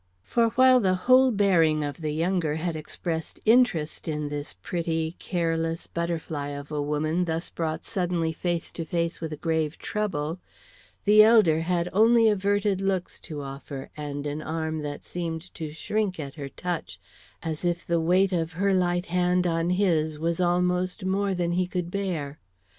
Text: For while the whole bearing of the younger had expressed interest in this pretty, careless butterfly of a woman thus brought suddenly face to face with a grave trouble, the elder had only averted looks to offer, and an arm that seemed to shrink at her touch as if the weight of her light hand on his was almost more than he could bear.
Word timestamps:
For 0.23 0.47
while 0.57 0.79
the 0.79 0.95
whole 0.95 1.29
bearing 1.29 1.83
of 1.83 1.97
the 2.01 2.09
younger 2.09 2.55
had 2.55 2.75
expressed 2.75 3.39
interest 3.45 4.07
in 4.07 4.29
this 4.29 4.55
pretty, 4.55 5.11
careless 5.19 5.85
butterfly 5.85 6.47
of 6.47 6.71
a 6.71 6.81
woman 6.81 7.25
thus 7.25 7.51
brought 7.51 7.85
suddenly 7.85 8.33
face 8.33 8.71
to 8.71 8.83
face 8.83 9.21
with 9.21 9.31
a 9.31 9.37
grave 9.37 9.77
trouble, 9.77 10.39
the 11.05 11.21
elder 11.21 11.59
had 11.61 11.87
only 11.93 12.27
averted 12.27 12.81
looks 12.81 13.19
to 13.19 13.43
offer, 13.43 13.91
and 13.95 14.25
an 14.25 14.41
arm 14.41 14.79
that 14.79 15.03
seemed 15.03 15.53
to 15.53 15.71
shrink 15.71 16.19
at 16.19 16.33
her 16.33 16.49
touch 16.49 16.99
as 17.43 17.63
if 17.63 17.85
the 17.85 18.01
weight 18.01 18.31
of 18.33 18.53
her 18.53 18.73
light 18.73 19.05
hand 19.05 19.45
on 19.45 19.69
his 19.69 20.17
was 20.17 20.41
almost 20.41 21.05
more 21.05 21.35
than 21.35 21.51
he 21.51 21.67
could 21.67 21.91
bear. 21.91 22.39